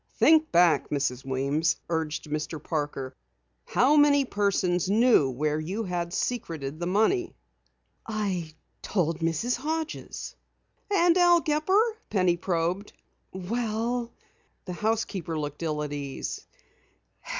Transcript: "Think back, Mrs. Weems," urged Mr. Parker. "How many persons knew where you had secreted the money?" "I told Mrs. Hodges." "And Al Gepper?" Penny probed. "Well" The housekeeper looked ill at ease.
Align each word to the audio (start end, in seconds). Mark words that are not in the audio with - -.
"Think 0.15 0.51
back, 0.51 0.89
Mrs. 0.89 1.23
Weems," 1.23 1.75
urged 1.87 2.23
Mr. 2.23 2.57
Parker. 2.63 3.15
"How 3.65 3.95
many 3.95 4.25
persons 4.25 4.89
knew 4.89 5.29
where 5.29 5.59
you 5.59 5.83
had 5.83 6.11
secreted 6.11 6.79
the 6.79 6.87
money?" 6.87 7.35
"I 8.07 8.55
told 8.81 9.19
Mrs. 9.19 9.57
Hodges." 9.57 10.35
"And 10.89 11.15
Al 11.19 11.39
Gepper?" 11.41 11.97
Penny 12.09 12.35
probed. 12.35 12.93
"Well" 13.31 14.11
The 14.65 14.73
housekeeper 14.73 15.37
looked 15.37 15.61
ill 15.61 15.83
at 15.83 15.93
ease. 15.93 16.47